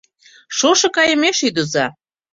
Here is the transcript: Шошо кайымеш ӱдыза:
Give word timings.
Шошо 0.57 0.87
кайымеш 0.95 1.37
ӱдыза: 1.47 1.85